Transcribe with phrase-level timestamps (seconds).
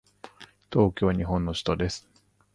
[0.73, 2.09] 東京は日本の首都です。